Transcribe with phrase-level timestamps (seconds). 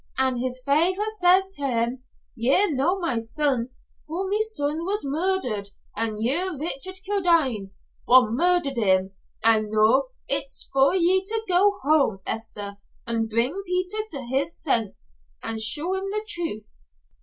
[0.17, 2.03] An' his feyther says till him,
[2.35, 3.69] 'Ye're no my son,
[4.07, 7.69] for my son was murder't an' ye're Richard Kildene
[8.07, 9.11] wha' murder't him.'
[9.43, 15.13] And noo, it's for ye to go home, Hester, an' bring Peter to his senses,
[15.43, 16.71] and show him the truth.